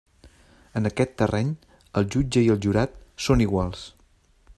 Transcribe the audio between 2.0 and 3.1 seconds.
el jutge i el jurat